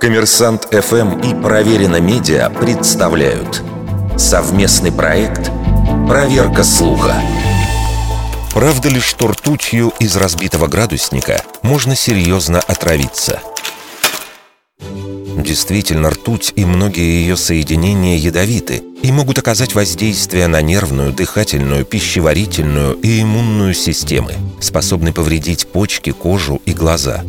[0.00, 3.62] Коммерсант ФМ и Проверено Медиа представляют
[4.16, 5.50] совместный проект
[6.08, 7.14] «Проверка слуха».
[8.54, 13.40] Правда ли, что ртутью из разбитого градусника можно серьезно отравиться?
[15.36, 22.94] Действительно, ртуть и многие ее соединения ядовиты и могут оказать воздействие на нервную, дыхательную, пищеварительную
[22.94, 27.24] и иммунную системы, способны повредить почки, кожу и глаза.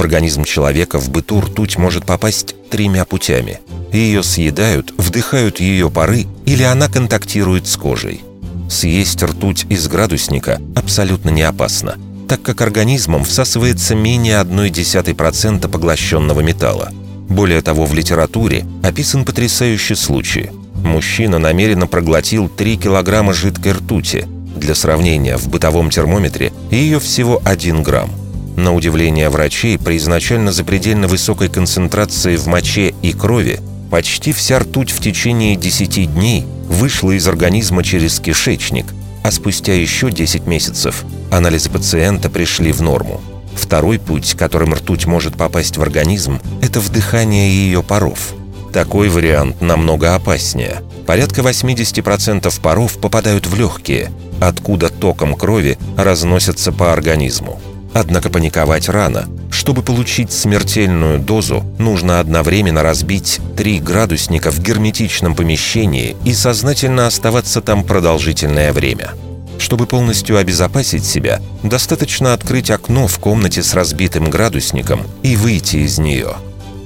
[0.00, 3.60] В организм человека в быту ртуть может попасть тремя путями.
[3.92, 8.22] Ее съедают, вдыхают ее пары или она контактирует с кожей–
[8.70, 11.96] Съесть ртуть из градусника абсолютно не опасно,
[12.28, 16.92] так как организмом всасывается менее 0,1% поглощенного металла.
[17.28, 20.50] Более того, в литературе описан потрясающий случай.
[20.84, 24.24] Мужчина намеренно проглотил 3 килограмма жидкой ртути.
[24.54, 28.19] Для сравнения, в бытовом термометре ее всего 1 грамм.
[28.60, 33.58] На удивление врачей, при изначально запредельно высокой концентрации в моче и крови
[33.90, 38.84] почти вся ртуть в течение 10 дней вышла из организма через кишечник,
[39.22, 43.22] а спустя еще 10 месяцев анализы пациента пришли в норму.
[43.54, 48.34] Второй путь, которым ртуть может попасть в организм, это вдыхание ее паров.
[48.74, 50.82] Такой вариант намного опаснее.
[51.06, 57.58] Порядка 80% паров попадают в легкие, откуда током крови разносятся по организму.
[57.92, 59.28] Однако паниковать рано.
[59.50, 67.60] Чтобы получить смертельную дозу, нужно одновременно разбить три градусника в герметичном помещении и сознательно оставаться
[67.60, 69.10] там продолжительное время.
[69.58, 75.98] Чтобы полностью обезопасить себя, достаточно открыть окно в комнате с разбитым градусником и выйти из
[75.98, 76.36] нее.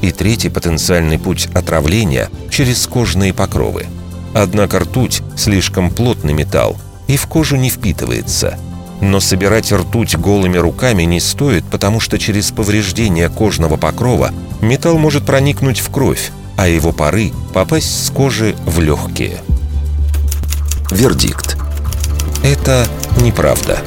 [0.00, 3.86] И третий потенциальный путь отравления– через кожные покровы.
[4.34, 8.58] Однако ртуть– слишком плотный металл и в кожу не впитывается–
[9.00, 15.24] но собирать ртуть голыми руками не стоит, потому что через повреждение кожного покрова металл может
[15.24, 19.38] проникнуть в кровь, а его пары попасть с кожи в легкие.
[20.90, 21.56] Вердикт.
[22.42, 22.86] Это
[23.20, 23.80] неправда.